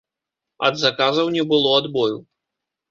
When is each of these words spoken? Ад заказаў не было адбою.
Ад 0.69 0.81
заказаў 0.85 1.31
не 1.37 1.43
было 1.53 1.77
адбою. 1.83 2.13